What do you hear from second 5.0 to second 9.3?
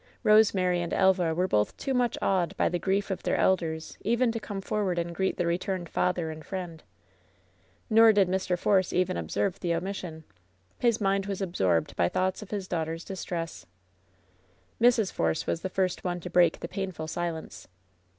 greet the returned father and friend. Nor did Mr. Force even